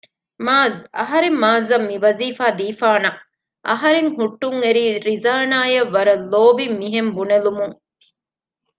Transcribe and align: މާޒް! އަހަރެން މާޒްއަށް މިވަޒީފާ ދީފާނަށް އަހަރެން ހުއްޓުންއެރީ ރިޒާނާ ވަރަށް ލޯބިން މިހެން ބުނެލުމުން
މާޒް! 0.45 0.79
އަހަރެން 0.99 1.37
މާޒްއަށް 1.43 1.87
މިވަޒީފާ 1.89 2.45
ދީފާނަށް 2.59 3.19
އަހަރެން 3.69 4.09
ހުއްޓުންއެރީ 4.17 4.83
ރިޒާނާ 5.07 5.57
ވަރަށް 5.93 6.23
ލޯބިން 6.31 6.75
މިހެން 6.81 7.11
ބުނެލުމުން 7.15 7.75